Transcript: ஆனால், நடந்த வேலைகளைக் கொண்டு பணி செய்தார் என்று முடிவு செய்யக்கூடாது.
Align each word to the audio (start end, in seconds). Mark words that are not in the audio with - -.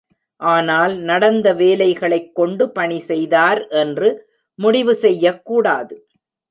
ஆனால், 0.41 0.97
நடந்த 1.01 1.53
வேலைகளைக் 1.53 2.35
கொண்டு 2.35 2.71
பணி 2.71 2.99
செய்தார் 2.99 3.67
என்று 3.67 4.09
முடிவு 4.59 4.95
செய்யக்கூடாது. 4.95 5.95